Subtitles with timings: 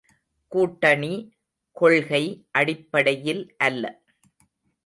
[0.47, 1.33] கூட்டணி,
[1.71, 2.47] கொள்கை
[2.51, 4.01] அடிப்படையில் அல்ல.